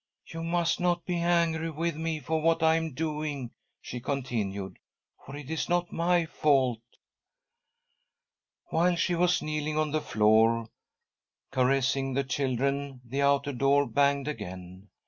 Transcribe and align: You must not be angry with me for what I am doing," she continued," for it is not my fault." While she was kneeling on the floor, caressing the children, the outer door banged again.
You 0.25 0.43
must 0.43 0.79
not 0.79 1.05
be 1.05 1.17
angry 1.17 1.69
with 1.69 1.95
me 1.95 2.19
for 2.19 2.41
what 2.41 2.63
I 2.63 2.75
am 2.75 2.95
doing," 2.95 3.51
she 3.79 3.99
continued," 3.99 4.79
for 5.23 5.35
it 5.35 5.51
is 5.51 5.69
not 5.69 5.91
my 5.91 6.25
fault." 6.25 6.81
While 8.71 8.95
she 8.95 9.13
was 9.13 9.43
kneeling 9.43 9.77
on 9.77 9.91
the 9.91 10.01
floor, 10.01 10.67
caressing 11.51 12.13
the 12.15 12.23
children, 12.23 13.01
the 13.05 13.21
outer 13.21 13.53
door 13.53 13.85
banged 13.85 14.27
again. 14.27 14.89